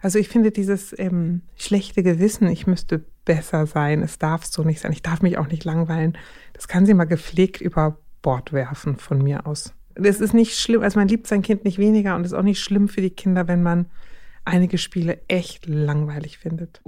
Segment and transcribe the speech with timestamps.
[0.00, 4.80] Also ich finde dieses ähm, schlechte Gewissen, ich müsste besser sein, es darf so nicht
[4.80, 6.16] sein, ich darf mich auch nicht langweilen,
[6.52, 9.74] das kann sie mal gepflegt über Bord werfen von mir aus.
[9.94, 12.42] Es ist nicht schlimm, also man liebt sein Kind nicht weniger und es ist auch
[12.42, 13.86] nicht schlimm für die Kinder, wenn man
[14.44, 16.80] einige Spiele echt langweilig findet.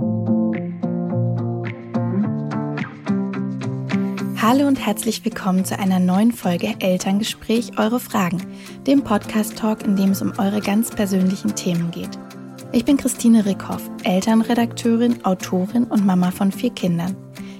[4.40, 8.40] Hallo und herzlich willkommen zu einer neuen Folge Elterngespräch Eure Fragen,
[8.86, 12.18] dem Podcast-Talk, in dem es um eure ganz persönlichen Themen geht.
[12.72, 17.16] Ich bin Christine Rickhoff, Elternredakteurin, Autorin und Mama von vier Kindern.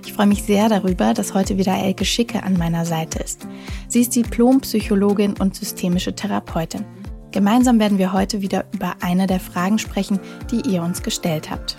[0.07, 3.49] Ich freue mich sehr darüber, dass heute wieder Elke Schicke an meiner Seite ist.
[3.88, 6.85] Sie ist Diplompsychologin und systemische Therapeutin.
[7.33, 10.21] Gemeinsam werden wir heute wieder über eine der Fragen sprechen,
[10.52, 11.79] die ihr uns gestellt habt.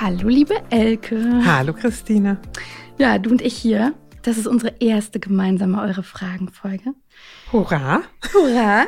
[0.00, 1.42] Hallo, liebe Elke.
[1.44, 2.38] Hallo, Christine.
[2.96, 3.92] Ja, du und ich hier.
[4.24, 6.94] Das ist unsere erste gemeinsame Eure Fragen-Folge.
[7.52, 8.00] Hurra!
[8.32, 8.86] Hurra!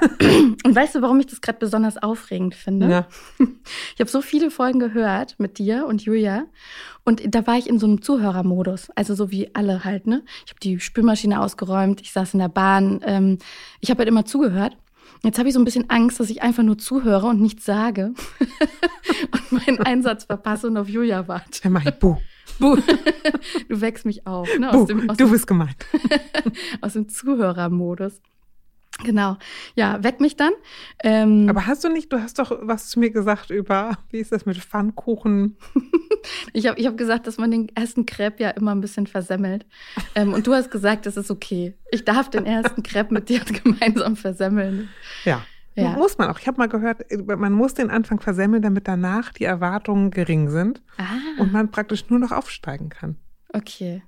[0.65, 2.89] Und weißt du, warum ich das gerade besonders aufregend finde?
[2.89, 3.09] Ja.
[3.95, 6.45] Ich habe so viele Folgen gehört mit dir und Julia
[7.05, 10.23] und da war ich in so einem Zuhörermodus, also so wie alle halt, ne?
[10.45, 13.39] Ich habe die Spülmaschine ausgeräumt, ich saß in der Bahn, ähm,
[13.81, 14.77] ich habe halt immer zugehört.
[15.25, 18.13] Jetzt habe ich so ein bisschen Angst, dass ich einfach nur zuhöre und nichts sage
[19.33, 21.51] und meinen Einsatz verpasse und auf Julia warte.
[21.53, 22.77] Ich Buh.
[23.69, 24.49] Du wächst mich auf.
[24.59, 24.71] Ne?
[24.71, 25.77] Buh, dem, du bist gemeint.
[26.81, 28.21] aus dem Zuhörermodus.
[29.05, 29.37] Genau.
[29.75, 30.53] Ja, weck mich dann.
[31.03, 34.33] Ähm, Aber hast du nicht, du hast doch was zu mir gesagt über, wie ist
[34.33, 35.57] das mit Pfannkuchen?
[36.53, 39.67] ich habe ich hab gesagt, dass man den ersten Crepe ja immer ein bisschen versemmelt.
[40.15, 41.75] Ähm, und du hast gesagt, das ist okay.
[41.91, 44.89] Ich darf den ersten Crepe mit dir gemeinsam versemmeln.
[45.25, 45.43] Ja.
[45.77, 45.91] Ja.
[45.91, 46.39] Muss man auch.
[46.39, 50.83] Ich habe mal gehört, man muss den Anfang versemmeln, damit danach die Erwartungen gering sind
[50.97, 51.05] ah.
[51.39, 53.17] und man praktisch nur noch aufsteigen kann.
[53.53, 54.03] Okay.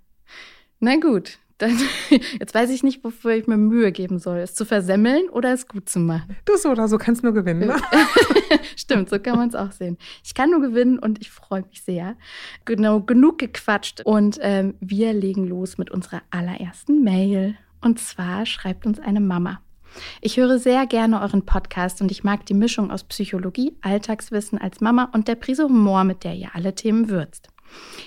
[0.80, 1.76] Na gut, dann,
[2.38, 4.38] jetzt weiß ich nicht, wofür ich mir Mühe geben soll.
[4.38, 6.36] Es zu versemmeln oder es gut zu machen.
[6.44, 7.68] Du so oder so kannst nur gewinnen.
[7.68, 7.76] Ne?
[8.76, 9.98] Stimmt, so kann man es auch sehen.
[10.24, 12.16] Ich kann nur gewinnen und ich freue mich sehr.
[12.64, 14.02] Genau, genug gequatscht.
[14.04, 17.56] Und ähm, wir legen los mit unserer allerersten Mail.
[17.80, 19.60] Und zwar schreibt uns eine Mama.
[20.20, 24.80] Ich höre sehr gerne euren Podcast und ich mag die Mischung aus Psychologie, Alltagswissen als
[24.80, 27.48] Mama und der Prise Humor, mit der ihr alle Themen würzt.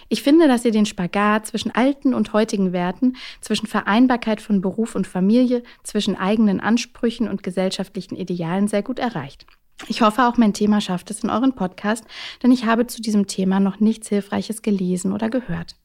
[0.09, 4.95] Ich finde, dass ihr den Spagat zwischen alten und heutigen Werten, zwischen Vereinbarkeit von Beruf
[4.95, 9.45] und Familie, zwischen eigenen Ansprüchen und gesellschaftlichen Idealen sehr gut erreicht.
[9.87, 12.05] Ich hoffe, auch mein Thema schafft es in euren Podcast,
[12.43, 15.75] denn ich habe zu diesem Thema noch nichts Hilfreiches gelesen oder gehört.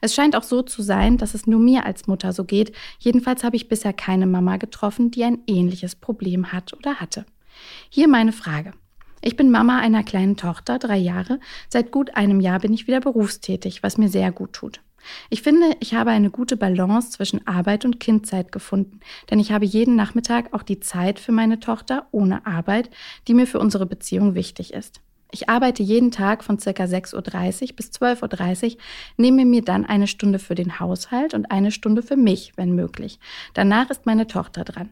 [0.00, 2.72] Es scheint auch so zu sein, dass es nur mir als Mutter so geht.
[2.98, 7.26] Jedenfalls habe ich bisher keine Mama getroffen, die ein ähnliches Problem hat oder hatte.
[7.88, 8.72] Hier meine Frage.
[9.22, 11.40] Ich bin Mama einer kleinen Tochter, drei Jahre.
[11.68, 14.80] Seit gut einem Jahr bin ich wieder berufstätig, was mir sehr gut tut.
[15.30, 19.00] Ich finde, ich habe eine gute Balance zwischen Arbeit und Kindzeit gefunden,
[19.30, 22.90] denn ich habe jeden Nachmittag auch die Zeit für meine Tochter ohne Arbeit,
[23.28, 25.00] die mir für unsere Beziehung wichtig ist.
[25.36, 28.78] Ich arbeite jeden Tag von circa 6.30 Uhr bis 12.30 Uhr,
[29.18, 33.18] nehme mir dann eine Stunde für den Haushalt und eine Stunde für mich, wenn möglich.
[33.52, 34.88] Danach ist meine Tochter dran.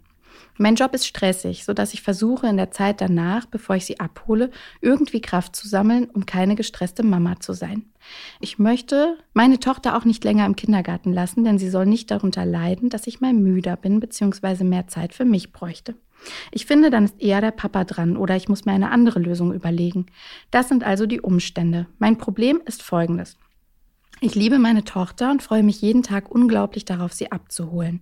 [0.58, 4.00] Mein Job ist stressig, so dass ich versuche in der Zeit danach, bevor ich sie
[4.00, 4.50] abhole,
[4.82, 7.86] irgendwie Kraft zu sammeln, um keine gestresste Mama zu sein.
[8.38, 12.44] Ich möchte meine Tochter auch nicht länger im Kindergarten lassen, denn sie soll nicht darunter
[12.44, 14.62] leiden, dass ich mal müder bin bzw.
[14.64, 15.94] mehr Zeit für mich bräuchte.
[16.50, 19.52] Ich finde, dann ist eher der Papa dran oder ich muss mir eine andere Lösung
[19.52, 20.06] überlegen.
[20.50, 21.86] Das sind also die Umstände.
[21.98, 23.38] Mein Problem ist folgendes.
[24.20, 28.00] Ich liebe meine Tochter und freue mich jeden Tag unglaublich darauf, sie abzuholen.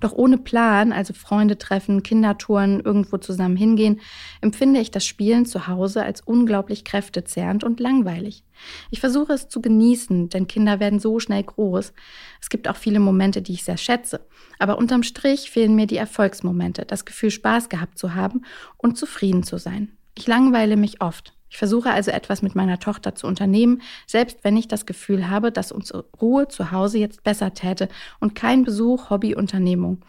[0.00, 4.00] Doch ohne Plan, also Freunde treffen, Kindertouren, irgendwo zusammen hingehen,
[4.40, 8.42] empfinde ich das Spielen zu Hause als unglaublich kräftezehrend und langweilig.
[8.90, 11.92] Ich versuche es zu genießen, denn Kinder werden so schnell groß.
[12.40, 14.26] Es gibt auch viele Momente, die ich sehr schätze.
[14.58, 18.42] Aber unterm Strich fehlen mir die Erfolgsmomente, das Gefühl, Spaß gehabt zu haben
[18.78, 19.96] und zufrieden zu sein.
[20.16, 21.34] Ich langweile mich oft.
[21.52, 25.52] Ich versuche also etwas mit meiner Tochter zu unternehmen, selbst wenn ich das Gefühl habe,
[25.52, 27.90] dass unsere Ruhe zu Hause jetzt besser täte
[28.20, 30.02] und kein Besuch, Hobby, Unternehmung.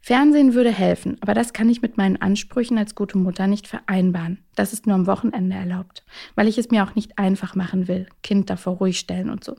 [0.00, 4.38] Fernsehen würde helfen, aber das kann ich mit meinen Ansprüchen als gute Mutter nicht vereinbaren.
[4.54, 6.04] Das ist nur am Wochenende erlaubt,
[6.36, 9.56] weil ich es mir auch nicht einfach machen will, Kind davor ruhig stellen und so.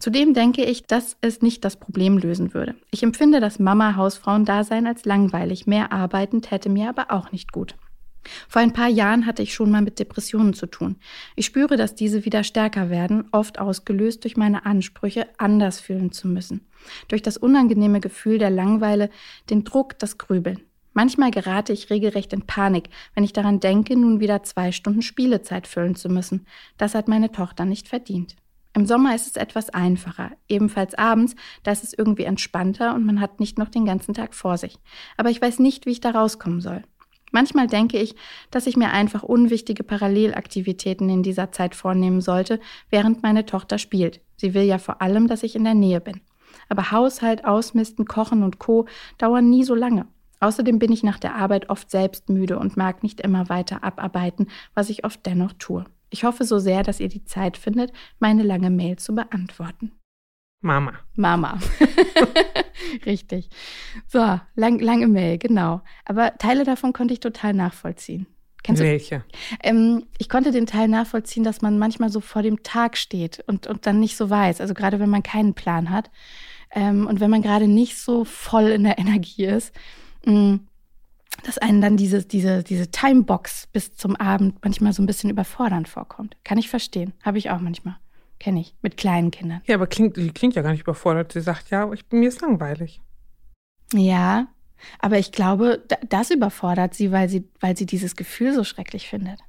[0.00, 2.74] Zudem denke ich, dass es nicht das Problem lösen würde.
[2.90, 7.76] Ich empfinde das Mama-Hausfrauendasein als langweilig, mehr arbeiten täte mir aber auch nicht gut.
[8.48, 10.96] Vor ein paar Jahren hatte ich schon mal mit Depressionen zu tun.
[11.36, 16.28] Ich spüre, dass diese wieder stärker werden, oft ausgelöst durch meine Ansprüche, anders fühlen zu
[16.28, 16.66] müssen.
[17.08, 19.10] Durch das unangenehme Gefühl der Langweile,
[19.50, 20.60] den Druck, das Grübeln.
[20.94, 25.66] Manchmal gerate ich regelrecht in Panik, wenn ich daran denke, nun wieder zwei Stunden Spielezeit
[25.66, 26.46] füllen zu müssen.
[26.76, 28.34] Das hat meine Tochter nicht verdient.
[28.74, 33.20] Im Sommer ist es etwas einfacher, ebenfalls abends, da ist es irgendwie entspannter und man
[33.20, 34.78] hat nicht noch den ganzen Tag vor sich.
[35.16, 36.82] Aber ich weiß nicht, wie ich da rauskommen soll.
[37.30, 38.14] Manchmal denke ich,
[38.50, 42.60] dass ich mir einfach unwichtige Parallelaktivitäten in dieser Zeit vornehmen sollte,
[42.90, 44.20] während meine Tochter spielt.
[44.36, 46.20] Sie will ja vor allem, dass ich in der Nähe bin.
[46.68, 48.86] Aber Haushalt, Ausmisten, Kochen und Co.
[49.18, 50.06] dauern nie so lange.
[50.40, 54.48] Außerdem bin ich nach der Arbeit oft selbst müde und mag nicht immer weiter abarbeiten,
[54.74, 55.84] was ich oft dennoch tue.
[56.10, 59.92] Ich hoffe so sehr, dass ihr die Zeit findet, meine lange Mail zu beantworten.
[60.60, 60.92] Mama.
[61.14, 61.58] Mama.
[63.06, 63.48] Richtig.
[64.06, 65.82] So, lang, lange Mail, genau.
[66.04, 68.26] Aber Teile davon konnte ich total nachvollziehen.
[68.64, 69.24] Kennst Welche?
[69.62, 73.66] Ähm, ich konnte den Teil nachvollziehen, dass man manchmal so vor dem Tag steht und,
[73.66, 74.60] und dann nicht so weiß.
[74.60, 76.10] Also gerade wenn man keinen Plan hat
[76.72, 79.72] ähm, und wenn man gerade nicht so voll in der Energie ist,
[80.24, 80.60] mh, mm,
[81.44, 85.88] dass einen dann diese, diese, diese Timebox bis zum Abend manchmal so ein bisschen überfordernd
[85.88, 86.36] vorkommt.
[86.42, 87.12] Kann ich verstehen.
[87.22, 87.96] Habe ich auch manchmal.
[88.38, 88.74] Kenne ich.
[88.82, 89.62] Mit kleinen Kindern.
[89.66, 91.32] Ja, aber klingt, die klingt ja gar nicht überfordert.
[91.32, 93.00] Sie sagt, ja, ich, mir ist langweilig.
[93.92, 94.48] Ja,
[95.00, 99.40] aber ich glaube, das überfordert sie, weil sie, weil sie dieses Gefühl so schrecklich findet.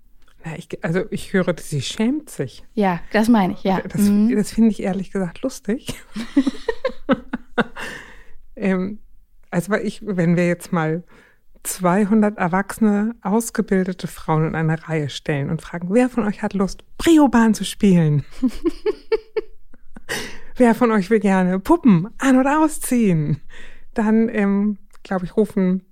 [0.43, 2.63] Na, ich, also ich höre, sie schämt sich.
[2.73, 3.81] Ja, das meine ich, ja.
[3.81, 4.35] Das, mhm.
[4.35, 5.93] das finde ich ehrlich gesagt lustig.
[8.55, 8.99] ähm,
[9.51, 11.03] also ich, wenn wir jetzt mal
[11.63, 16.83] 200 erwachsene, ausgebildete Frauen in eine Reihe stellen und fragen, wer von euch hat Lust,
[16.97, 18.23] Briobahn zu spielen?
[20.57, 23.41] wer von euch will gerne Puppen an- und ausziehen?
[23.93, 25.83] Dann, ähm, glaube ich, rufen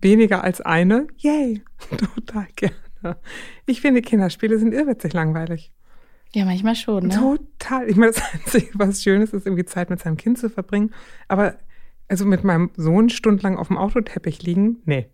[0.00, 1.62] weniger als eine, yay,
[2.14, 2.76] total gerne.
[3.66, 5.72] Ich finde, Kinderspiele sind irrwitzig langweilig.
[6.32, 7.14] Ja, manchmal schon, ne?
[7.14, 7.88] Total.
[7.88, 10.92] Ich meine, das Einzige, was schön ist, ist irgendwie Zeit mit seinem Kind zu verbringen.
[11.28, 11.56] Aber
[12.08, 15.06] also mit meinem Sohn stundenlang auf dem Autoteppich liegen, nee.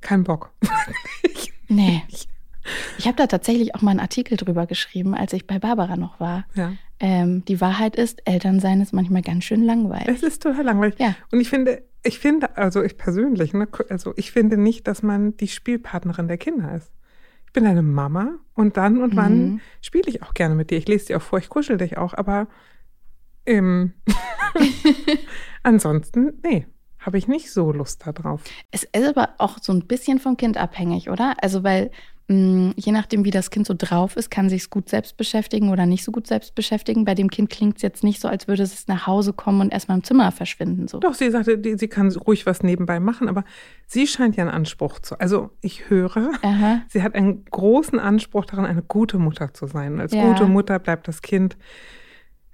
[0.00, 0.52] Kein Bock.
[1.68, 2.02] nee.
[2.98, 6.20] Ich habe da tatsächlich auch mal einen Artikel drüber geschrieben, als ich bei Barbara noch
[6.20, 6.44] war.
[6.54, 6.72] Ja.
[7.00, 10.08] Ähm, die Wahrheit ist, Elternsein ist manchmal ganz schön langweilig.
[10.08, 10.96] Es ist total langweilig.
[10.98, 11.14] Ja.
[11.30, 15.36] Und ich finde, ich finde, also ich persönlich, ne, also ich finde nicht, dass man
[15.36, 16.90] die Spielpartnerin der Kinder ist.
[17.46, 19.16] Ich bin eine Mama und dann und mhm.
[19.16, 20.76] wann spiele ich auch gerne mit dir.
[20.76, 22.48] Ich lese dir auch vor, ich kuschel dich auch, aber
[23.46, 23.94] ähm,
[25.62, 26.66] ansonsten, nee
[27.00, 28.42] habe ich nicht so Lust darauf.
[28.70, 31.36] Es ist aber auch so ein bisschen vom Kind abhängig, oder?
[31.42, 31.90] Also weil
[32.28, 35.16] mh, mm, je nachdem, wie das Kind so drauf ist, kann sich es gut selbst
[35.16, 37.04] beschäftigen oder nicht so gut selbst beschäftigen.
[37.04, 39.72] Bei dem Kind klingt es jetzt nicht so, als würde es nach Hause kommen und
[39.72, 40.88] erstmal im Zimmer verschwinden.
[40.88, 40.98] So.
[40.98, 43.44] Doch, sie sagte, die, sie kann ruhig was nebenbei machen, aber
[43.86, 45.18] sie scheint ja einen Anspruch zu.
[45.18, 46.82] Also ich höre, Aha.
[46.88, 49.94] sie hat einen großen Anspruch daran, eine gute Mutter zu sein.
[49.94, 50.26] Und als ja.
[50.26, 51.56] gute Mutter bleibt das Kind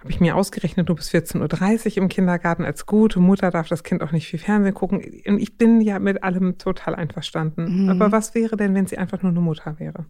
[0.04, 2.62] habe ich mir ausgerechnet, du bist 14.30 Uhr im Kindergarten.
[2.62, 4.98] Als gute Mutter darf das Kind auch nicht viel Fernsehen gucken.
[5.26, 7.84] Und ich bin ja mit allem total einverstanden.
[7.84, 7.88] Mhm.
[7.88, 10.04] Aber was wäre denn, wenn sie einfach nur eine Mutter wäre?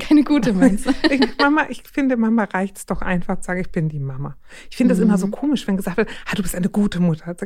[0.00, 3.70] Keine gute, meinst ich, Mama, ich finde, Mama reicht es doch einfach zu sagen, ich
[3.70, 4.38] bin die Mama.
[4.70, 5.06] Ich finde es mhm.
[5.06, 7.36] immer so komisch, wenn gesagt wird, ah, du bist eine gute Mutter.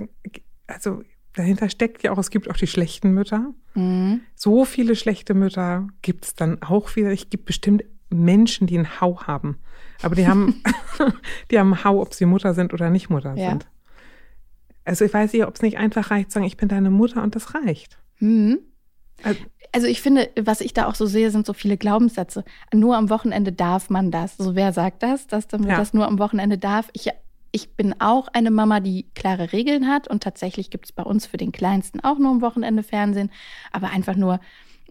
[0.69, 1.03] Also
[1.35, 3.53] dahinter steckt ja auch, es gibt auch die schlechten Mütter.
[3.75, 4.20] Mhm.
[4.37, 7.11] So viele schlechte Mütter gibt es dann auch wieder.
[7.11, 9.59] Ich gibt bestimmt Menschen, die einen Hau haben.
[10.03, 10.62] Aber die haben,
[11.51, 13.51] die haben einen Hau, ob sie Mutter sind oder nicht Mutter ja.
[13.51, 13.67] sind.
[14.85, 17.23] Also ich weiß nicht, ob es nicht einfach reicht, zu sagen, ich bin deine Mutter
[17.23, 17.99] und das reicht.
[18.19, 18.59] Mhm.
[19.23, 19.41] Also,
[19.73, 22.45] also ich finde, was ich da auch so sehe, sind so viele Glaubenssätze.
[22.73, 24.37] Nur am Wochenende darf man das.
[24.37, 25.77] So wer sagt das, dass man ja.
[25.77, 26.91] das nur am Wochenende darf?
[26.93, 27.09] Ich,
[27.53, 31.27] ich bin auch eine Mama, die klare Regeln hat und tatsächlich gibt es bei uns
[31.27, 33.31] für den Kleinsten auch nur am Wochenende Fernsehen,
[33.73, 34.41] aber einfach nur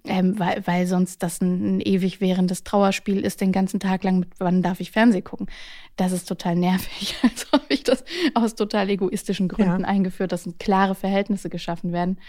[0.06, 4.20] ähm, weil, weil sonst das ein, ein, ewig währendes Trauerspiel ist, den ganzen Tag lang,
[4.20, 5.48] mit wann darf ich Fernsehen gucken.
[5.96, 7.16] Das ist total nervig.
[7.24, 9.88] Also habe ich das aus total egoistischen Gründen ja.
[9.88, 12.20] eingeführt, dass klare Verhältnisse geschaffen werden.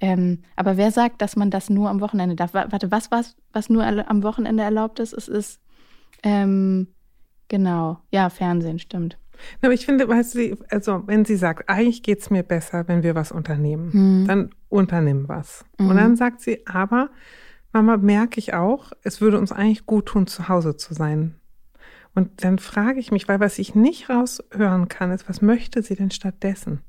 [0.00, 2.52] Ähm, aber wer sagt, dass man das nur am Wochenende darf?
[2.52, 5.12] Warte, was was, was nur am Wochenende erlaubt ist?
[5.12, 5.60] Es ist
[6.22, 6.88] ähm,
[7.48, 9.18] genau, ja, Fernsehen, stimmt.
[9.62, 13.02] Aber ich finde, weißt du, also wenn sie sagt, eigentlich geht es mir besser, wenn
[13.02, 14.24] wir was unternehmen, hm.
[14.26, 15.64] dann unternimm was.
[15.78, 15.88] Mhm.
[15.88, 17.10] Und dann sagt sie, aber
[17.72, 21.36] Mama, merke ich auch, es würde uns eigentlich gut tun, zu Hause zu sein.
[22.14, 25.94] Und dann frage ich mich, weil was ich nicht raushören kann, ist, was möchte sie
[25.94, 26.80] denn stattdessen?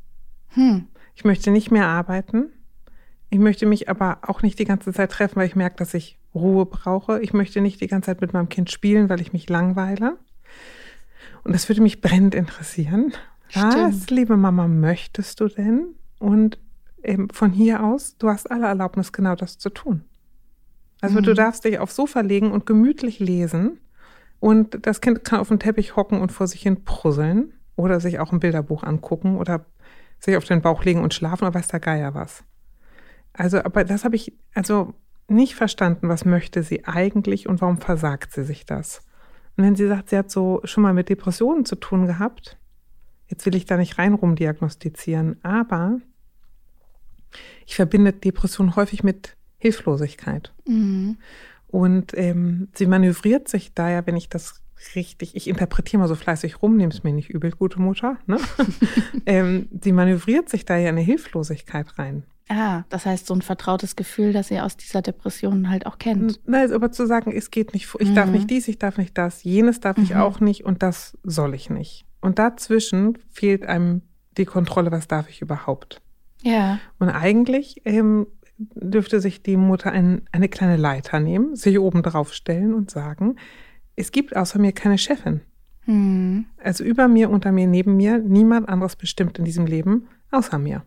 [0.50, 0.88] Hm.
[1.16, 2.52] Ich möchte nicht mehr arbeiten.
[3.30, 6.18] Ich möchte mich aber auch nicht die ganze Zeit treffen, weil ich merke, dass ich
[6.34, 7.22] Ruhe brauche.
[7.22, 10.18] Ich möchte nicht die ganze Zeit mit meinem Kind spielen, weil ich mich langweile.
[11.44, 13.14] Und das würde mich brennend interessieren.
[13.48, 13.76] Stimmt.
[13.76, 15.96] Was, liebe Mama, möchtest du denn?
[16.20, 16.60] Und
[17.04, 20.04] eben von hier aus, du hast alle Erlaubnis, genau das zu tun.
[21.02, 21.24] Also mhm.
[21.24, 23.80] du darfst dich aufs Sofa legen und gemütlich lesen
[24.40, 28.20] und das Kind kann auf dem Teppich hocken und vor sich hin prusseln oder sich
[28.20, 29.66] auch ein Bilderbuch angucken oder
[30.20, 32.44] sich auf den Bauch legen und schlafen oder weiß der Geier was.
[33.34, 34.94] Also, aber das habe ich also
[35.28, 39.04] nicht verstanden, was möchte sie eigentlich und warum versagt sie sich das?
[39.62, 42.58] Und wenn sie sagt, sie hat so schon mal mit Depressionen zu tun gehabt,
[43.28, 46.00] jetzt will ich da nicht rein rumdiagnostizieren, aber
[47.68, 50.52] ich verbinde Depression häufig mit Hilflosigkeit.
[50.66, 51.18] Mhm.
[51.68, 54.64] Und ähm, sie manövriert sich da ja, wenn ich das
[54.96, 58.18] richtig, ich interpretiere mal so fleißig rum, nehme es mir nicht übel, gute Mutter.
[58.26, 58.40] Ne?
[59.28, 62.24] ähm, sie manövriert sich da ja eine Hilflosigkeit rein.
[62.54, 66.42] Ah, das heißt so ein vertrautes Gefühl, das ihr aus dieser Depression halt auch kennt.
[66.46, 68.16] Nein, aber zu sagen, es geht nicht, ich mhm.
[68.16, 70.04] darf nicht dies, ich darf nicht das, jenes darf mhm.
[70.04, 72.06] ich auch nicht und das soll ich nicht.
[72.20, 74.02] Und dazwischen fehlt einem
[74.38, 76.02] die Kontrolle, was darf ich überhaupt.
[76.42, 76.80] Ja.
[77.00, 78.28] Und eigentlich ähm,
[78.58, 83.38] dürfte sich die Mutter ein, eine kleine Leiter nehmen, sich oben drauf stellen und sagen,
[83.96, 85.40] es gibt außer mir keine Chefin.
[85.86, 86.48] Mhm.
[86.62, 90.84] Also über mir, unter mir, neben mir, niemand anderes bestimmt in diesem Leben außer mir.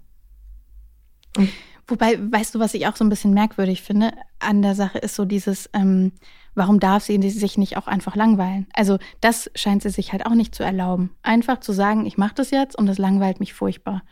[1.87, 5.15] Wobei, weißt du, was ich auch so ein bisschen merkwürdig finde an der Sache, ist
[5.15, 6.13] so dieses, ähm,
[6.55, 8.67] warum darf sie sich nicht auch einfach langweilen?
[8.73, 11.11] Also das scheint sie sich halt auch nicht zu erlauben.
[11.23, 14.03] Einfach zu sagen, ich mache das jetzt und das langweilt mich furchtbar.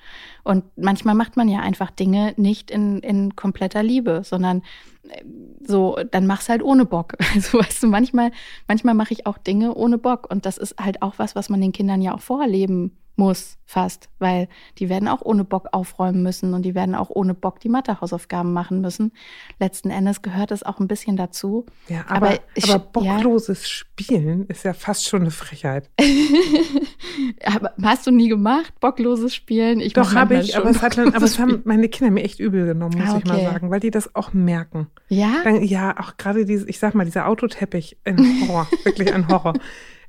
[0.45, 4.62] Und manchmal macht man ja einfach Dinge nicht in, in kompletter Liebe, sondern
[5.09, 5.23] äh,
[5.67, 7.14] so, dann mach's halt ohne Bock.
[7.35, 8.33] Also weißt du, manchmal,
[8.69, 10.31] manchmal mache ich auch Dinge ohne Bock.
[10.31, 14.11] Und das ist halt auch was, was man den Kindern ja auch vorleben muss fast,
[14.19, 17.69] weil die werden auch ohne Bock aufräumen müssen und die werden auch ohne Bock die
[17.71, 19.12] Mathehausaufgaben machen müssen.
[19.59, 21.64] Letzten Endes gehört es auch ein bisschen dazu.
[21.88, 23.69] Ja, aber, aber, ich, aber bockloses ja.
[23.69, 25.90] Spielen ist ja fast schon eine Frechheit.
[27.45, 29.81] aber hast du nie gemacht, bockloses Spielen?
[29.81, 32.40] Ich Doch, habe ich, aber, es, hat dann, aber es haben meine Kinder mir echt
[32.40, 33.23] übel genommen, muss ah, okay.
[33.25, 34.88] ich mal sagen, weil die das auch merken.
[35.09, 35.42] Ja?
[35.45, 39.54] Dann, ja, auch gerade diese, ich sag mal, dieser Autoteppich, ein Horror, wirklich ein Horror.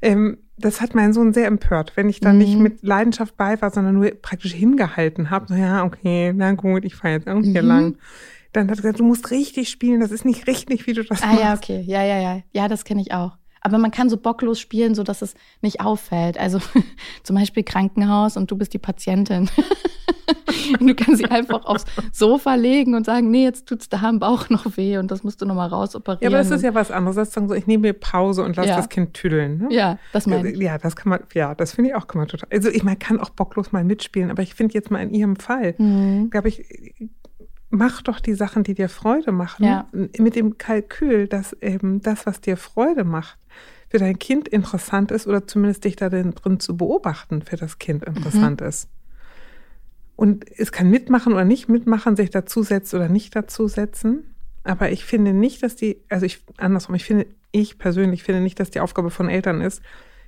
[0.04, 2.38] Ähm, das hat meinen Sohn sehr empört, wenn ich da mhm.
[2.38, 5.48] nicht mit Leidenschaft bei war, sondern nur praktisch hingehalten habe.
[5.48, 7.68] So, ja, okay, na gut, ich fahre jetzt irgendwie mhm.
[7.68, 7.98] lang.
[8.52, 11.24] Dann hat er gesagt, du musst richtig spielen, das ist nicht richtig, wie du das
[11.24, 11.40] ah, machst.
[11.40, 12.42] Ah ja, okay, ja, ja, ja.
[12.52, 13.38] Ja, das kenne ich auch.
[13.64, 16.38] Aber man kann so bocklos spielen, so dass es nicht auffällt.
[16.38, 16.60] Also
[17.24, 19.50] zum Beispiel Krankenhaus und du bist die Patientin.
[20.80, 24.20] und du kannst sie einfach aufs Sofa legen und sagen, nee, jetzt tut's da im
[24.20, 26.22] Bauch noch weh und das musst du nochmal rausoperieren.
[26.22, 27.16] Ja, aber das ist ja was anderes.
[27.16, 28.76] Das ist dann so, ich nehme mir Pause und lasse ja.
[28.76, 29.58] das Kind tüdeln.
[29.58, 29.68] Ne?
[29.72, 30.58] Ja, das meine ich.
[30.60, 32.50] Ja, das kann man, ja, das finde ich auch kann man total.
[32.52, 35.36] Also ich man kann auch bocklos mal mitspielen, aber ich finde jetzt mal in ihrem
[35.36, 36.30] Fall, mhm.
[36.30, 36.66] glaube ich,
[37.74, 39.88] mach doch die Sachen, die dir Freude machen, ja.
[39.92, 43.38] mit dem Kalkül, dass eben das, was dir Freude macht,
[43.94, 48.04] für dein Kind interessant ist oder zumindest dich da drin zu beobachten für das Kind
[48.04, 48.68] interessant mhm.
[48.68, 48.90] ist.
[50.16, 54.34] Und es kann mitmachen oder nicht mitmachen, sich dazusetzen oder nicht dazusetzen.
[54.64, 58.60] Aber ich finde nicht, dass die, also ich, andersrum, ich finde, ich persönlich finde nicht,
[58.60, 59.84] dass die Aufgabe von Eltern ist,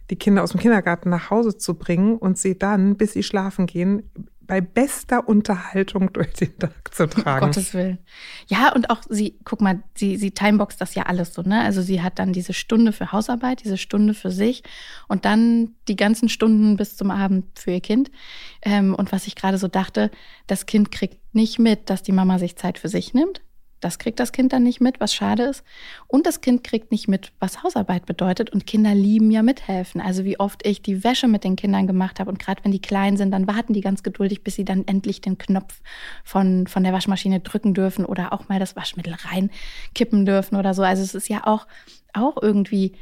[0.09, 3.65] die Kinder aus dem Kindergarten nach Hause zu bringen und sie dann, bis sie schlafen
[3.65, 4.09] gehen,
[4.47, 7.45] bei bester Unterhaltung durch den Tag zu tragen.
[7.45, 7.99] Um Gottes Willen.
[8.47, 11.61] Ja, und auch sie, guck mal, sie, sie timeboxt das ja alles so, ne?
[11.61, 14.63] Also sie hat dann diese Stunde für Hausarbeit, diese Stunde für sich
[15.07, 18.11] und dann die ganzen Stunden bis zum Abend für ihr Kind.
[18.61, 20.11] Ähm, und was ich gerade so dachte,
[20.47, 23.41] das Kind kriegt nicht mit, dass die Mama sich Zeit für sich nimmt.
[23.85, 25.63] Das kriegt das Kind dann nicht mit, was schade ist.
[26.07, 28.49] Und das Kind kriegt nicht mit, was Hausarbeit bedeutet.
[28.49, 30.01] Und Kinder lieben ja mithelfen.
[30.01, 32.31] Also wie oft ich die Wäsche mit den Kindern gemacht habe.
[32.31, 35.21] Und gerade wenn die klein sind, dann warten die ganz geduldig, bis sie dann endlich
[35.21, 35.81] den Knopf
[36.23, 40.81] von, von der Waschmaschine drücken dürfen oder auch mal das Waschmittel reinkippen dürfen oder so.
[40.81, 41.67] Also es ist ja auch,
[42.13, 42.93] auch irgendwie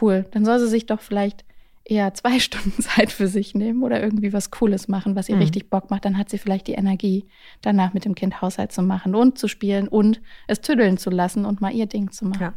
[0.00, 0.24] cool.
[0.30, 1.44] Dann soll sie sich doch vielleicht
[1.88, 5.42] eher zwei Stunden Zeit für sich nehmen oder irgendwie was Cooles machen, was ihr mhm.
[5.42, 7.26] richtig Bock macht, dann hat sie vielleicht die Energie,
[7.62, 11.44] danach mit dem Kind Haushalt zu machen und zu spielen und es tüddeln zu lassen
[11.44, 12.42] und mal ihr Ding zu machen.
[12.42, 12.54] Ja.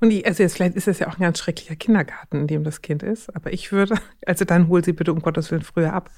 [0.00, 2.64] Und die, also jetzt, vielleicht ist es ja auch ein ganz schrecklicher Kindergarten, in dem
[2.64, 3.34] das Kind ist.
[3.34, 6.10] Aber ich würde, also dann hol sie bitte um Gottes Willen früher ab.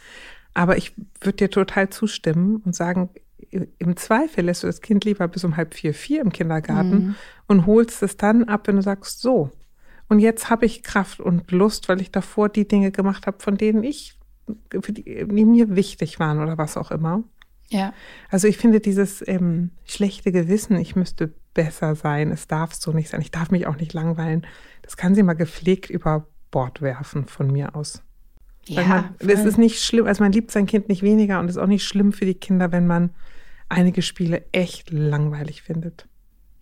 [0.54, 3.10] Aber ich würde dir total zustimmen und sagen,
[3.50, 7.14] im Zweifel lässt du das Kind lieber bis um halb vier, vier im Kindergarten mhm.
[7.46, 9.50] und holst es dann ab, wenn du sagst, so,
[10.08, 13.56] und jetzt habe ich Kraft und Lust, weil ich davor die Dinge gemacht habe, von
[13.56, 14.18] denen ich,
[14.72, 17.24] die, die mir wichtig waren oder was auch immer.
[17.68, 17.92] Ja.
[18.30, 23.08] Also ich finde dieses ähm, schlechte Gewissen, ich müsste besser sein, es darf so nicht
[23.08, 24.46] sein, ich darf mich auch nicht langweilen,
[24.82, 28.02] das kann sie mal gepflegt über Bord werfen von mir aus.
[28.68, 31.62] Ja, es ist nicht schlimm, also man liebt sein Kind nicht weniger und es ist
[31.62, 33.10] auch nicht schlimm für die Kinder, wenn man
[33.68, 36.06] einige Spiele echt langweilig findet.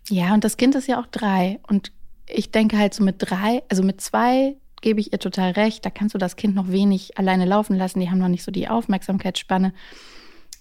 [0.09, 1.91] Ja, und das Kind ist ja auch drei und
[2.27, 5.85] ich denke halt so mit drei, also mit zwei gebe ich ihr total recht.
[5.85, 7.99] Da kannst du das Kind noch wenig alleine laufen lassen.
[7.99, 9.73] Die haben noch nicht so die Aufmerksamkeitsspanne.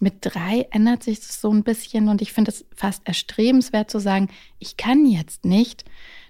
[0.00, 4.00] Mit drei ändert sich das so ein bisschen und ich finde es fast erstrebenswert zu
[4.00, 4.28] sagen,
[4.58, 5.84] ich kann jetzt nicht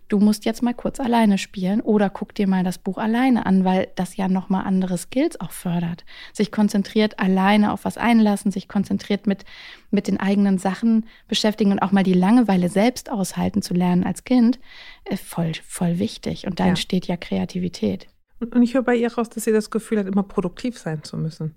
[0.09, 3.65] du musst jetzt mal kurz alleine spielen oder guck dir mal das Buch alleine an,
[3.65, 6.05] weil das ja nochmal andere Skills auch fördert.
[6.33, 9.45] Sich konzentriert alleine auf was einlassen, sich konzentriert mit,
[9.91, 14.25] mit den eigenen Sachen beschäftigen und auch mal die Langeweile selbst aushalten zu lernen als
[14.25, 14.59] Kind,
[15.05, 16.47] äh, voll, voll wichtig.
[16.47, 16.71] Und da ja.
[16.71, 18.09] entsteht ja Kreativität.
[18.41, 21.17] Und ich höre bei ihr raus, dass sie das Gefühl hat, immer produktiv sein zu
[21.17, 21.55] müssen.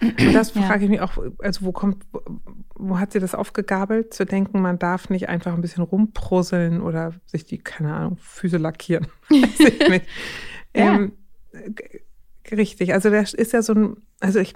[0.00, 0.62] Und das Ja.
[0.62, 2.04] frage ich mich auch, also wo kommt,
[2.74, 7.12] wo, hat sie das aufgegabelt, zu denken, man darf nicht einfach ein bisschen rumprusseln oder
[7.26, 9.06] sich die, keine Ahnung, Füße lackieren.
[9.30, 10.06] Weiß ich nicht.
[10.76, 10.94] Ja.
[10.94, 11.12] ähm,
[12.50, 14.54] richtig, also das ist ja so ein, also ich,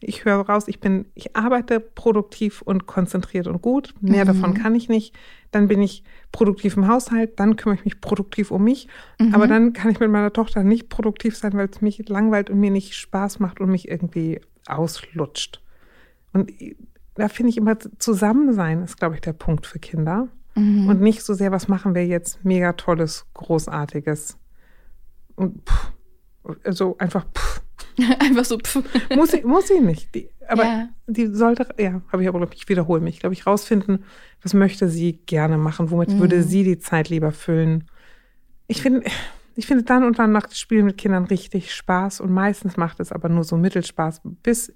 [0.00, 3.94] ich höre raus, ich bin, ich arbeite produktiv und konzentriert und gut.
[4.00, 4.28] Mehr Mhm.
[4.28, 5.14] davon kann ich nicht.
[5.50, 8.88] Dann bin ich produktiv im Haushalt, dann kümmere ich mich produktiv um mich.
[9.18, 9.34] Mhm.
[9.34, 12.60] Aber dann kann ich mit meiner Tochter nicht produktiv sein, weil es mich langweilt und
[12.60, 15.62] mir nicht Spaß macht und mich irgendwie auslutscht.
[16.32, 16.52] Und
[17.14, 20.28] da finde ich immer, Zusammensein ist, glaube ich, der Punkt für Kinder.
[20.54, 20.88] Mhm.
[20.88, 24.38] Und nicht so sehr, was machen wir jetzt mega tolles, großartiges.
[25.34, 25.92] Und pff,
[26.64, 27.62] also einfach pff.
[28.20, 28.82] Einfach so, pff.
[29.14, 30.14] Muss sie, muss sie nicht.
[30.14, 30.88] Die, aber Ja.
[31.06, 34.04] die sollte, ja, habe ich aber, glaube ich, ich wiederhole mich, glaube ich, rausfinden,
[34.42, 36.18] was möchte sie gerne machen, womit Mhm.
[36.20, 37.84] würde sie die Zeit lieber füllen.
[38.66, 39.06] Ich finde,
[39.56, 43.00] ich finde dann und dann macht das Spielen mit Kindern richtig Spaß und meistens macht
[43.00, 44.72] es aber nur so Mittelspaß, bis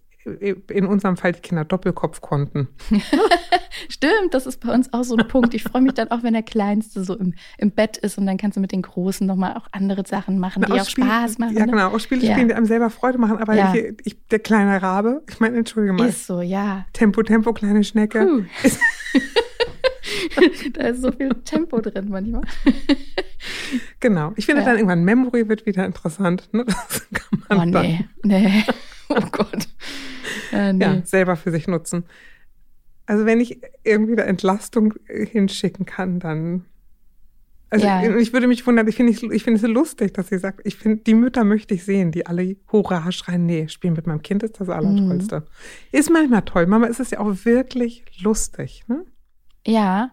[0.69, 2.69] in unserem Fall die Kinder Doppelkopf konnten.
[3.89, 5.55] Stimmt, das ist bei uns auch so ein Punkt.
[5.55, 8.37] Ich freue mich dann auch, wenn der Kleinste so im, im Bett ist und dann
[8.37, 11.57] kannst du mit den Großen nochmal auch andere Sachen machen, die auch Spiel- Spaß machen.
[11.57, 11.73] Ja, ne?
[11.73, 11.89] genau.
[11.89, 12.33] Aus Spiele Ja.
[12.33, 13.39] spielen, die einem selber Freude machen.
[13.39, 13.73] Aber Ja.
[13.75, 16.85] ich, ich, der kleine Rabe, ich meine, entschuldige mal, Ist so, ja.
[16.93, 18.27] Tempo, Tempo, kleine Schnecke.
[18.27, 18.43] Puh.
[20.73, 22.43] da ist so viel Tempo drin manchmal.
[24.01, 24.33] Genau.
[24.37, 24.67] Ich finde Ja.
[24.69, 26.49] dann irgendwann Memory wird wieder interessant.
[26.53, 26.65] Ne?
[26.67, 28.65] Das kann man Oh dann nee, nee.
[29.09, 29.69] Oh Gott.
[30.53, 30.85] Äh, nee.
[30.85, 32.05] ja, selber für sich nutzen.
[33.07, 36.65] Also wenn ich irgendwie da Entlastung äh, hinschicken kann, dann.
[37.71, 38.17] Also Ja.
[38.17, 40.61] ich würde mich wundern, ich finde es ich finde es so lustig, dass sie sagt,
[40.65, 44.23] ich finde, die Mütter möchte ich sehen, die alle Hurra schreien, nee, spielen mit meinem
[44.23, 45.41] Kind ist das Allertollste.
[45.41, 45.45] Mhm.
[45.99, 46.67] Ist manchmal toll.
[46.67, 48.85] Mama ist es ja auch wirklich lustig.
[48.89, 49.05] Ne?
[49.67, 50.11] Ja,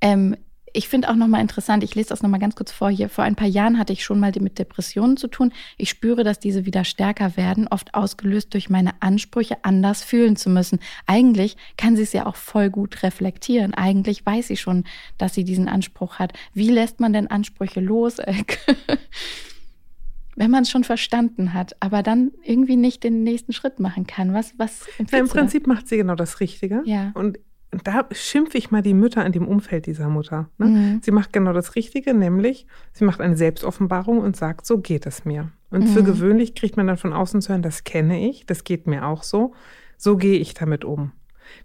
[0.00, 0.36] ähm,
[0.76, 3.08] ich finde auch nochmal interessant, ich lese das nochmal ganz kurz vor hier.
[3.08, 5.54] Vor ein paar Jahren hatte ich schon mal mit Depressionen zu tun.
[5.78, 10.50] Ich spüre, dass diese wieder stärker werden, oft ausgelöst durch meine Ansprüche, anders fühlen zu
[10.50, 10.80] müssen.
[11.06, 13.72] Eigentlich kann sie es ja auch voll gut reflektieren.
[13.72, 14.84] Eigentlich weiß sie schon,
[15.16, 16.34] dass sie diesen Anspruch hat.
[16.52, 18.18] Wie lässt man denn Ansprüche los?
[20.36, 24.34] Wenn man es schon verstanden hat, aber dann irgendwie nicht den nächsten Schritt machen kann.
[24.34, 25.28] Was, was Im?
[25.28, 26.82] Prinzip macht sie genau das Richtige.
[26.84, 27.12] Ja.
[27.14, 27.38] Und
[27.84, 30.48] da schimpfe ich mal die Mütter in dem Umfeld dieser Mutter.
[30.58, 30.66] Ne?
[30.66, 31.00] Mhm.
[31.02, 35.24] Sie macht genau das Richtige, nämlich sie macht eine Selbstoffenbarung und sagt, so geht es
[35.24, 35.50] mir.
[35.70, 36.06] Und für Mhm.
[36.06, 39.22] gewöhnlich kriegt man dann von außen zu hören, das kenne ich, das geht mir auch
[39.24, 39.52] so,
[39.98, 41.12] so gehe ich damit um.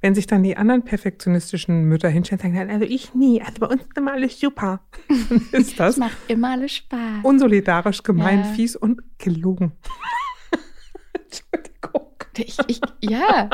[0.02, 3.60] Wenn sich dann die anderen perfektionistischen Mütter hinstellen und sagen, nein, also ich nie, also
[3.60, 5.18] bei uns ist immer alles super, dann
[5.62, 7.24] ist das Das macht immer alles Spaß.
[7.24, 8.46] unsolidarisch, gemein, Ja.
[8.46, 9.72] fies und gelogen.
[11.14, 12.08] Entschuldigung.
[12.38, 13.50] Ich, ich, ja,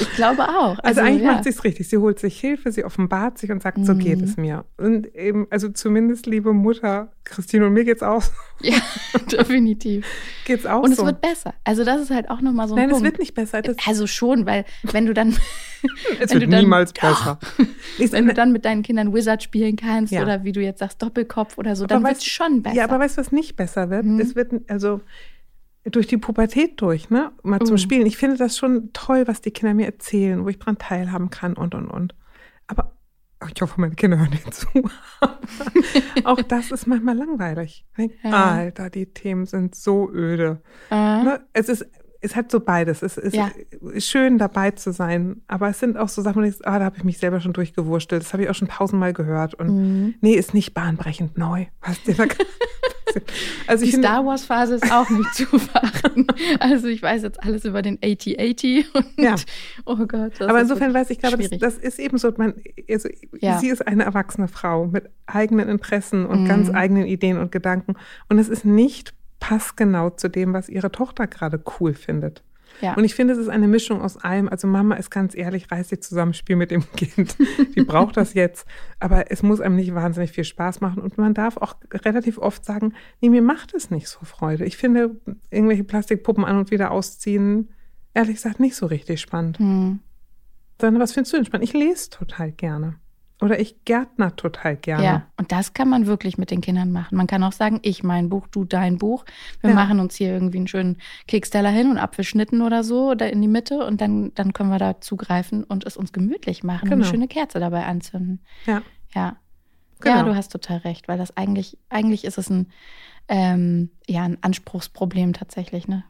[0.00, 0.78] ich glaube auch.
[0.80, 1.32] Also, eigentlich ja.
[1.32, 1.88] macht sie es richtig.
[1.88, 4.24] Sie holt sich Hilfe, sie offenbart sich und sagt, so geht Mhm.
[4.24, 4.64] es mir.
[4.76, 8.22] Und eben, also zumindest, liebe Mutter, Christine und mir geht's auch,
[8.62, 8.76] Ja,
[9.30, 10.06] definitiv.
[10.44, 11.02] geht's auch Und so.
[11.02, 11.54] es wird besser.
[11.64, 13.04] Also das ist halt auch nochmal so ein Nein, es Punkt.
[13.06, 13.62] wird nicht besser.
[13.86, 15.30] Also schon, weil wenn du dann,
[16.20, 17.38] es wird dann- niemals besser.
[17.98, 20.22] Wenn du dann mit deinen Kindern Wizard spielen kannst Ja.
[20.22, 22.76] oder wie du jetzt sagst, Doppelkopf oder so, dann wird es schon besser.
[22.76, 24.04] Ja, aber weißt du, was nicht besser wird?
[24.04, 24.20] Mhm.
[24.20, 25.00] Es wird, also
[25.84, 27.32] durch die Pubertät durch, ne?
[27.42, 27.78] Mal zum Uh.
[27.78, 28.06] Spielen.
[28.06, 31.54] Ich finde das schon toll, was die Kinder mir erzählen, wo ich dran teilhaben kann
[31.54, 32.14] und, und, und.
[32.66, 32.96] Aber
[33.52, 34.68] ich hoffe, meine Kinder hören nicht zu.
[36.24, 37.84] Auch das ist manchmal langweilig.
[38.22, 38.52] Ja.
[38.54, 40.62] Alter, die Themen sind so öde.
[40.90, 41.46] Äh, Ne?
[41.52, 41.86] Es ist,
[42.22, 43.02] es hat so beides.
[43.02, 43.50] Es ist Ja.
[43.98, 46.96] schön dabei zu sein, aber es sind auch so Sachen, wo ich, ah, da habe
[46.96, 48.22] ich mich selber schon durchgewurstelt.
[48.22, 49.54] Das habe ich auch schon tausendmal gehört.
[49.54, 50.14] Und Mhm.
[50.20, 51.66] nee, ist nicht bahnbrechend neu.
[51.82, 52.36] Da passiert.
[53.66, 56.26] also Die finde, Star Wars Phase ist auch nicht zu verachten.
[56.60, 59.34] Also ich weiß jetzt alles über den AT-80 und Ja.
[59.84, 60.40] oh Gott.
[60.40, 62.54] aber insofern weiß ich, glaube, das, das ist eben so, man,
[62.88, 63.08] also
[63.40, 63.58] Ja.
[63.58, 66.48] sie ist eine erwachsene Frau mit eigenen Interessen und Mhm.
[66.48, 67.96] ganz eigenen Ideen und Gedanken.
[68.28, 72.44] Und es ist nicht passgenau zu dem, was ihre Tochter gerade cool findet.
[72.80, 72.94] ja.
[72.94, 74.48] Und ich finde, es ist eine Mischung aus allem.
[74.48, 77.36] Also Mama ist ganz ehrlich, reiß dich zusammen, spiel mit dem Kind.
[77.74, 78.68] Die braucht das jetzt.
[79.00, 81.02] Aber es muss einem nicht wahnsinnig viel Spaß machen.
[81.02, 84.64] Und man darf auch relativ oft sagen, nee, mir macht es nicht so Freude.
[84.64, 85.16] Ich finde
[85.50, 87.70] irgendwelche Plastikpuppen an und wieder ausziehen,
[88.14, 89.58] ehrlich gesagt, nicht so richtig spannend.
[89.58, 89.98] Hm.
[90.80, 91.68] Sondern was findest du denn spannend?
[91.68, 92.94] Ich lese total gerne.
[93.42, 95.04] Oder ich gärtner total gerne.
[95.04, 97.16] Ja, und das kann man wirklich mit den Kindern machen.
[97.16, 99.24] Man kann auch sagen, ich mein Buch, du dein Buch.
[99.60, 99.76] Wir Ja.
[99.76, 103.48] machen uns hier irgendwie einen schönen Keksteller hin und Apfelschnitten oder so oder in die
[103.48, 107.02] Mitte und dann, dann können wir da zugreifen und es uns gemütlich machen und Genau.
[107.04, 108.40] eine schöne Kerze dabei anzünden.
[108.66, 108.82] Ja.
[109.14, 109.36] Ja.
[110.00, 110.16] Genau.
[110.16, 112.68] Ja, du hast total recht, weil das eigentlich, eigentlich ist es ein,
[113.28, 116.04] ähm, ja, ein Anspruchsproblem tatsächlich, ne?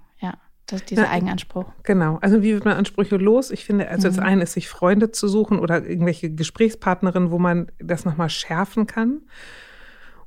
[0.72, 1.66] Das, dieser Na, Eigenanspruch.
[1.84, 2.18] Genau.
[2.20, 3.50] Also wie wird man Ansprüche los?
[3.50, 4.22] Ich finde, also das Mhm.
[4.24, 9.20] eine ist, sich Freunde zu suchen oder irgendwelche Gesprächspartnerinnen, wo man das nochmal schärfen kann.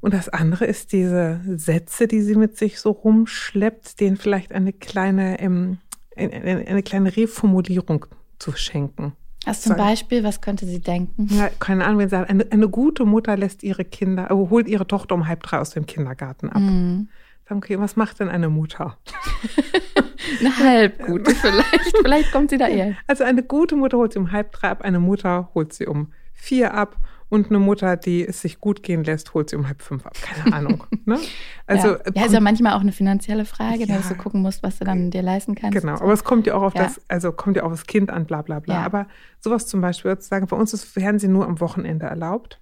[0.02, 4.72] Und das andere ist diese Sätze, die sie mit sich so rumschleppt, denen vielleicht eine
[4.72, 5.80] kleine ähm,
[6.16, 8.06] eine, eine kleine Reformulierung
[8.40, 9.14] zu schenken.
[9.46, 11.28] Du ein Beispiel, was könnte sie denken?
[11.30, 14.68] Ja, keine Ahnung, wenn sie sagt, eine, eine gute Mutter lässt ihre Kinder, äh, holt
[14.68, 16.62] ihre Tochter um halb drei aus dem Kindergarten ab.
[16.62, 17.10] Mhm.
[17.48, 18.98] Sagen, okay, was macht denn eine Mutter?
[20.40, 21.98] eine halb gute vielleicht.
[22.02, 22.96] vielleicht kommt sie da eher.
[23.08, 26.12] Also eine gute Mutter holt sie um halb drei ab, eine Mutter holt sie um
[26.34, 26.98] vier ab
[27.30, 30.16] und eine Mutter, die es sich gut gehen lässt, holt sie um halb fünf ab.
[30.22, 30.84] Keine Ahnung.
[31.06, 31.20] ne?
[31.66, 32.00] Also, ja.
[32.14, 33.96] ja, ist ja manchmal auch eine finanzielle Frage, ja.
[33.96, 35.80] dass du gucken musst, was du dann dir leisten kannst.
[35.80, 36.84] Genau, aber es kommt ja auch auf ja.
[36.84, 38.76] das, also kommt ja auf das Kind an, bla bla bla.
[38.76, 38.86] Ja.
[38.86, 39.08] Aber
[39.40, 42.60] sowas zum Beispiel, zu sagen, bei uns ist Fernsehen nur am Wochenende erlaubt.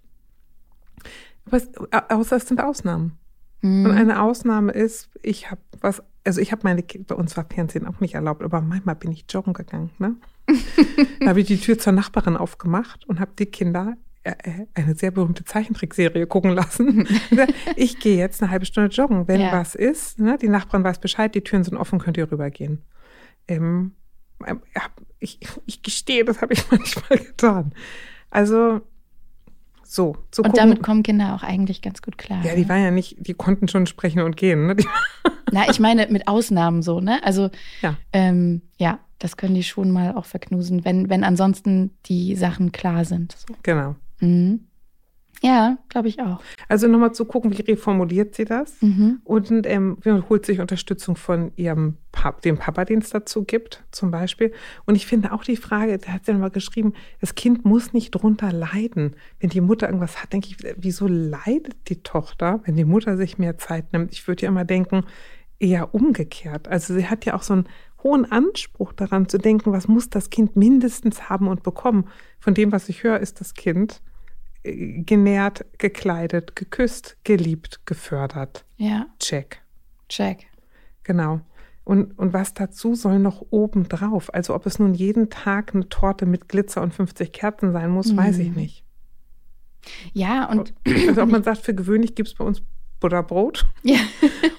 [1.46, 1.70] Aber es,
[2.10, 3.18] außer es sind Ausnahmen.
[3.62, 3.86] Mhm.
[3.86, 7.86] Und eine Ausnahme ist, ich habe was, also ich habe meine, bei uns war Fernsehen
[7.86, 9.92] auch nicht erlaubt, aber manchmal bin ich joggen gegangen.
[10.00, 10.16] Ne?
[11.20, 14.96] da habe ich die Tür zur Nachbarin aufgemacht und habe die Kinder äh, äh, eine
[14.96, 17.08] sehr berühmte Zeichentrickserie gucken lassen.
[17.76, 19.28] ich gehe jetzt eine halbe Stunde joggen.
[19.28, 19.52] Wenn ja.
[19.52, 22.82] was ist, ne, die Nachbarn weiß Bescheid, die Türen sind offen, könnt ihr rübergehen.
[23.48, 23.92] Ähm,
[24.46, 24.62] ähm
[25.20, 27.74] ich, ich gestehe, das habe ich manchmal getan.
[28.30, 28.82] Also
[29.84, 30.18] so.
[30.32, 30.58] Zu und gucken.
[30.58, 32.44] damit kommen Kinder auch eigentlich ganz gut klar.
[32.46, 32.70] Ja, die ne?
[32.70, 34.68] waren ja nicht, die konnten schon sprechen und gehen.
[34.68, 34.78] Ne?
[35.52, 37.24] Na, ich meine mit Ausnahmen so, ne?
[37.24, 37.50] Also
[37.82, 37.96] ja.
[38.12, 43.06] Ähm, ja, das können die schon mal auch verknusen, wenn, wenn ansonsten die Sachen klar
[43.06, 43.36] sind.
[43.38, 43.54] So.
[43.64, 43.96] Genau.
[44.20, 44.68] Mhm.
[45.44, 46.42] Ja, glaube ich auch.
[46.70, 49.20] Also nochmal zu gucken, wie reformuliert sie das mhm.
[49.26, 49.98] und ähm,
[50.30, 54.54] holt sich Unterstützung von ihrem Pap, dem Papa, den es dazu gibt, zum Beispiel.
[54.86, 58.12] Und ich finde auch die Frage, da hat sie nochmal geschrieben, das Kind muss nicht
[58.12, 59.18] drunter leiden.
[59.42, 63.38] Wenn die Mutter irgendwas hat, denke ich, wieso leidet die Tochter, wenn die Mutter sich
[63.38, 64.14] mehr Zeit nimmt?
[64.14, 65.04] Ich würde ja immer denken,
[65.60, 66.70] eher umgekehrt.
[66.70, 67.68] Also sie hat ja auch so einen
[68.02, 72.06] hohen Anspruch daran zu denken, was muss das Kind mindestens haben und bekommen.
[72.40, 74.02] Von dem, was ich höre, ist das Kind
[74.64, 78.66] genährt, gekleidet, geküsst, geliebt, gefördert.
[78.78, 79.08] Ja.
[79.20, 79.62] Check.
[80.10, 80.48] Check.
[81.04, 81.42] Genau.
[81.84, 84.34] Und, und was dazu soll noch obendrauf?
[84.34, 88.14] Also ob es nun jeden Tag eine Torte mit Glitzer und 50 Kerzen sein muss,
[88.14, 88.18] mhm.
[88.18, 88.86] weiß ich nicht.
[90.14, 90.74] Ja, und.
[91.08, 92.62] Also ob man sagt, für gewöhnlich gibt es bei uns
[93.02, 93.66] Butterbrot.
[93.82, 94.00] Ja.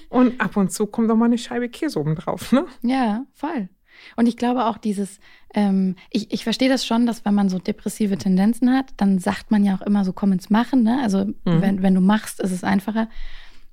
[0.09, 2.67] und ab und zu kommt doch mal eine Scheibe Käse obendrauf, ne?
[2.83, 3.69] Ja, voll.
[4.15, 5.19] Und ich glaube auch dieses,
[5.53, 9.51] ähm, ich, ich verstehe das schon, dass wenn man so depressive Tendenzen hat, dann sagt
[9.51, 10.83] man ja auch immer so, komm ins Machen.
[10.83, 10.99] Ne?
[11.01, 11.33] Also mhm.
[11.43, 13.07] wenn, wenn du machst, ist es einfacher.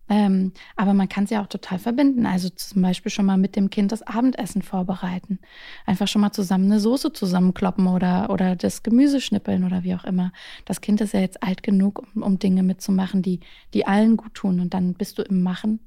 [0.08, 2.26] Ähm, aber man kann es ja auch total verbinden.
[2.26, 5.38] Also zum Beispiel schon mal mit dem Kind das Abendessen vorbereiten.
[5.86, 10.04] Einfach schon mal zusammen eine Soße zusammenkloppen oder, oder das Gemüse schnippeln oder wie auch
[10.04, 10.32] immer.
[10.64, 13.40] Das Kind ist ja jetzt alt genug, um, um Dinge mitzumachen, die,
[13.74, 14.60] die allen gut tun.
[14.60, 15.80] Und dann bist du im Machen.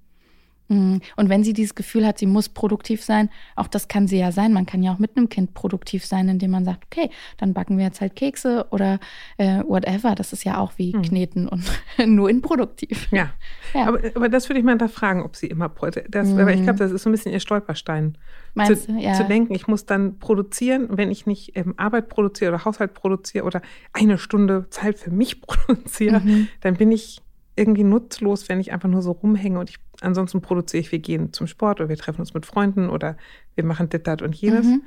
[0.68, 4.32] Und wenn sie dieses Gefühl hat, sie muss produktiv sein, auch das kann sie ja
[4.32, 4.52] sein.
[4.52, 7.78] Man kann ja auch mit einem Kind produktiv sein, indem man sagt, okay, dann backen
[7.78, 9.00] wir jetzt halt Kekse oder
[9.38, 10.16] äh, whatever.
[10.16, 11.02] Das ist ja auch wie mhm.
[11.04, 11.64] Kneten und
[12.06, 13.08] nur in produktiv.
[13.12, 13.30] Ja,
[13.74, 13.88] ja.
[13.88, 15.72] Aber, aber, das würde ich mal hinterfragen, ob sie immer,
[16.10, 16.40] das, mhm.
[16.40, 18.18] aber ich glaube, das ist so ein bisschen ihr Stolperstein.
[18.56, 19.00] Meinst zu, du?
[19.00, 19.14] Ja.
[19.14, 23.46] Zu denken, ich muss dann produzieren, wenn ich nicht ähm, Arbeit produziere oder Haushalt produziere
[23.46, 23.62] oder
[23.94, 26.48] eine Stunde Zeit für mich produziere, mhm.
[26.62, 27.22] dann bin ich
[27.56, 31.32] irgendwie nutzlos, wenn ich einfach nur so rumhänge und ich ansonsten produziere ich, wir gehen
[31.34, 33.18] zum Sport oder wir treffen uns mit Freunden oder
[33.56, 34.66] wir machen dit, dat und jenes.
[34.66, 34.84] Mhm.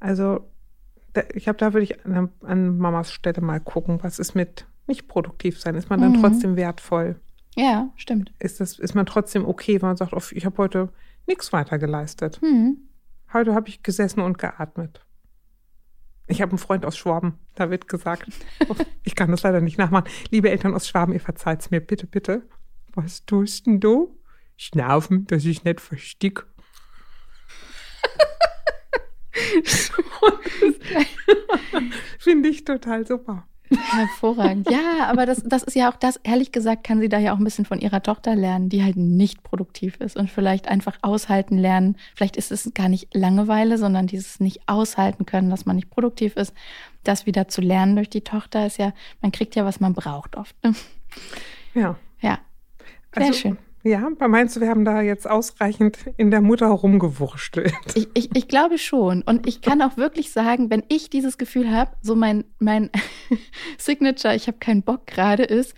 [0.00, 0.40] Also
[1.12, 4.66] da, ich glaube, da würde ich an, an, Mamas Stelle mal gucken, was ist mit
[4.86, 5.74] nicht produktiv sein?
[5.74, 6.20] Ist man dann mhm.
[6.20, 7.16] trotzdem wertvoll?
[7.56, 8.32] Ja, stimmt.
[8.38, 10.88] Ist, das, ist man trotzdem okay, wenn man sagt, oh, ich habe heute
[11.26, 12.40] nichts weiter geleistet.
[12.42, 12.78] Mhm.
[13.32, 15.04] Heute habe ich gesessen und geatmet.
[16.30, 18.28] Ich habe einen Freund aus Schwaben, da wird gesagt,
[19.02, 20.08] ich kann das leider nicht nachmachen.
[20.30, 22.48] Liebe Eltern aus Schwaben, ihr verzeiht es mir, bitte, bitte.
[22.94, 24.16] Was tust denn du?
[24.56, 26.46] Schnaufen, dass ich nicht verstick.
[32.20, 33.48] Finde ich total super.
[33.70, 34.70] Hervorragend.
[34.70, 37.38] Ja, aber das, das ist ja auch das, ehrlich gesagt, kann sie da ja auch
[37.38, 41.56] ein bisschen von ihrer Tochter lernen, die halt nicht produktiv ist und vielleicht einfach aushalten
[41.56, 41.96] lernen.
[42.14, 46.36] Vielleicht ist es gar nicht Langeweile, sondern dieses nicht aushalten können, dass man nicht produktiv
[46.36, 46.52] ist.
[47.04, 50.36] Das wieder zu lernen durch die Tochter ist ja, man kriegt ja, was man braucht
[50.36, 50.56] oft.
[50.64, 50.74] Ne?
[51.74, 51.96] Ja.
[52.20, 52.38] Ja.
[53.14, 53.58] Sehr also, schön.
[53.82, 57.72] Ja, meinst du, wir haben da jetzt ausreichend in der Mutter rumgewurschtelt?
[57.94, 59.22] Ich, ich, ich glaube schon.
[59.22, 62.90] Und ich kann auch wirklich sagen, wenn ich dieses Gefühl habe, so mein, mein
[63.78, 65.74] Signature, ich habe keinen Bock gerade ist,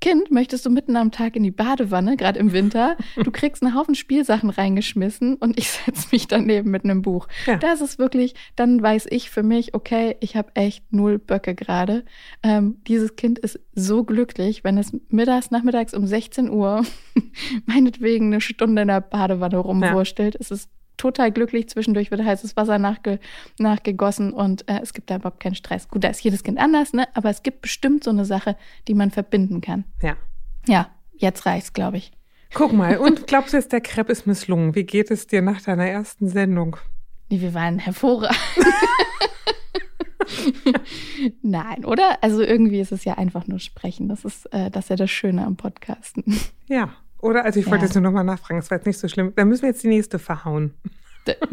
[0.00, 2.96] Kind, möchtest du mitten am Tag in die Badewanne, gerade im Winter?
[3.16, 7.26] Du kriegst einen Haufen Spielsachen reingeschmissen und ich setze mich daneben mit einem Buch.
[7.46, 7.56] Ja.
[7.56, 12.04] Das ist wirklich, dann weiß ich für mich, okay, ich habe echt null Böcke gerade.
[12.42, 16.84] Ähm, dieses Kind ist so glücklich, wenn es mittags, nachmittags um 16 Uhr
[17.66, 20.34] meinetwegen eine Stunde in der Badewanne rumwurstelt.
[20.34, 20.40] Ja.
[20.40, 21.68] Es ist total glücklich.
[21.68, 23.18] Zwischendurch wird heißes Wasser nachge
[23.58, 25.88] nachgegossen und äh, es gibt da überhaupt keinen Stress.
[25.88, 27.06] Gut, da ist jedes Kind anders, ne?
[27.14, 28.56] Aber es gibt bestimmt so eine Sache,
[28.88, 29.84] die man verbinden kann.
[30.02, 30.16] Ja.
[30.66, 32.12] Ja, jetzt reicht's, glaube ich.
[32.54, 34.74] Guck mal, und glaubst du jetzt, der Crepe ist misslungen?
[34.74, 36.76] Wie geht es dir nach deiner ersten Sendung?
[37.28, 38.38] Wir waren hervorragend.
[41.42, 42.22] Nein, oder?
[42.22, 44.08] Also irgendwie ist es ja einfach nur sprechen.
[44.08, 46.24] Das ist, äh, das ist ja das Schöne am Podcasten.
[46.66, 47.44] Ja, oder?
[47.44, 47.84] Also ich wollte Ja.
[47.86, 49.32] jetzt nur nochmal nachfragen, das war jetzt nicht so schlimm.
[49.34, 50.74] Da müssen wir jetzt die nächste verhauen.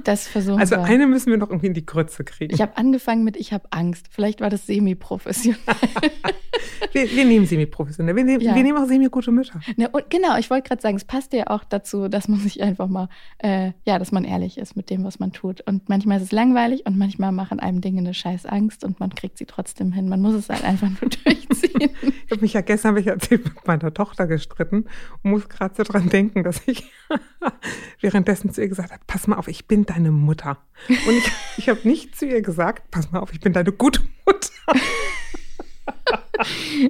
[0.04, 0.84] Das versuchen Also wir.
[0.84, 2.54] eine müssen wir noch irgendwie in die Grütze kriegen.
[2.54, 4.08] ich habe angefangen mit Ich habe Angst.
[4.12, 5.58] Vielleicht war das semi-professionell.
[6.94, 8.16] wir, wir nehmen semi-professionell.
[8.16, 8.56] Wir, nehmen- Ja.
[8.56, 9.60] wir nehmen auch semi-gute Mütter.
[9.78, 12.62] Ne, und genau, ich wollte gerade sagen, es passt ja auch dazu, dass man sich
[12.62, 13.08] einfach mal,
[13.40, 15.62] äh, ja, dass man ehrlich ist mit dem, was man tut.
[15.62, 19.12] Und manchmal ist es langweilig und manchmal machen einem Dinge eine scheiß Angst und man
[19.16, 20.10] kriegt sie trotzdem hin.
[20.10, 21.90] Man muss es halt einfach nur durchziehen.
[22.26, 24.86] Ich habe mich ja gestern ich erzählt, mit meiner Tochter gestritten
[25.24, 26.92] und muss gerade so dran denken, dass ich
[28.02, 30.58] währenddessen zu ihr gesagt habe, pass mal auf, ich bin deine Mutter.
[30.88, 34.02] Und ich, ich habe nicht zu ihr gesagt, pass mal auf, ich bin deine gute
[34.26, 34.50] Mutter.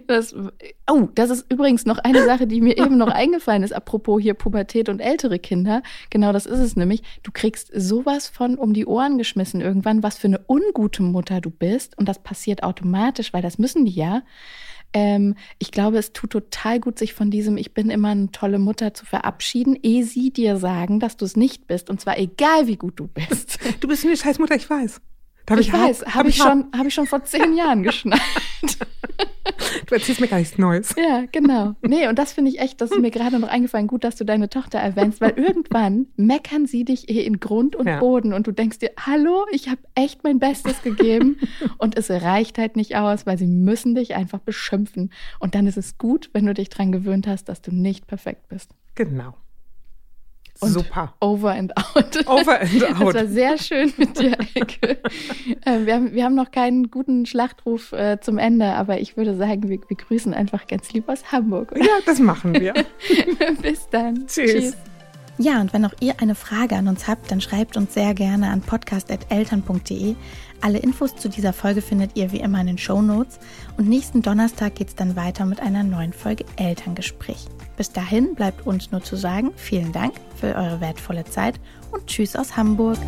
[0.08, 0.34] Das,
[0.90, 4.34] oh, das ist übrigens noch eine Sache, die mir eben noch eingefallen ist, apropos hier
[4.34, 5.84] Pubertät und ältere Kinder.
[6.10, 7.04] Genau das ist es nämlich.
[7.24, 11.50] Du kriegst sowas von um die Ohren geschmissen irgendwann, was für eine ungute Mutter du
[11.50, 11.98] bist.
[11.98, 14.24] Und das passiert automatisch, weil das müssen die ja.
[14.94, 18.60] Ähm, ich glaube, es tut total gut, sich von diesem Ich bin immer eine tolle
[18.60, 21.90] Mutter zu verabschieden, ehe sie dir sagen, dass du es nicht bist.
[21.90, 23.60] Und zwar egal, wie gut du bist.
[23.80, 25.02] Du bist eine scheiß Mutter, ich weiß.
[25.46, 27.84] Da hab Ich weiß, hab habe ich, hab- schon, hab ich schon vor zehn Jahren
[27.84, 28.22] geschnallt.
[29.88, 30.96] Du erzählst mir gar nichts Neues.
[30.98, 31.76] Ja, genau.
[31.82, 33.88] Nee, und das finde ich echt, das ist mir gerade noch eingefallen.
[33.88, 37.88] Gut, dass du deine Tochter erwähnst, weil irgendwann meckern sie dich eh in Grund und
[37.88, 38.00] Ja.
[38.00, 41.38] Boden und du denkst dir, hallo, ich habe echt mein Bestes gegeben
[41.78, 45.12] und es reicht halt nicht aus, weil sie müssen dich einfach beschimpfen.
[45.40, 48.48] Und dann ist es gut, wenn du dich dran gewöhnt hast, dass du nicht perfekt
[48.48, 48.72] bist.
[48.96, 49.34] Genau.
[50.62, 51.14] Und Super.
[51.20, 52.28] Over and out.
[52.28, 53.16] Over and Das out.
[53.16, 55.00] war sehr schön mit dir, Elke.
[55.66, 59.36] Äh, wir, haben, wir haben noch keinen guten Schlachtruf äh, zum Ende, aber ich würde
[59.36, 61.74] sagen, wir, wir grüßen einfach ganz lieb aus Hamburg.
[61.76, 62.74] Ja, das machen wir.
[63.62, 64.28] Bis dann.
[64.28, 64.78] Tschüss.
[65.40, 68.50] Ja, und wenn auch ihr eine Frage an uns habt, dann schreibt uns sehr gerne
[68.50, 70.16] an podcast.eltern.de.
[70.62, 73.40] Alle Infos zu dieser Folge findet ihr wie immer in den Show Notes.
[73.78, 77.48] Und nächsten Donnerstag geht es dann weiter mit einer neuen Folge Elterngespräch.
[77.82, 81.60] Bis dahin bleibt uns nur zu sagen, vielen Dank für eure wertvolle Zeit
[81.92, 83.00] und Tschüss aus Hamburg.